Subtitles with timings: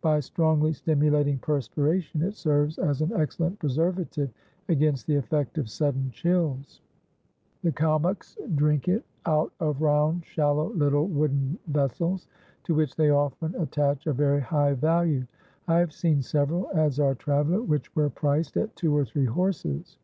[0.00, 4.30] By strongly stimulating perspiration it serves as an excellent preservative
[4.68, 6.80] against the effect of sudden chills.
[7.62, 12.26] The Kalmuks drink it out of round shallow little wooden vessels,
[12.64, 15.24] to which they often attach a very high value.
[15.68, 19.98] I have seen several," adds our traveller, "which were priced at two or three horses.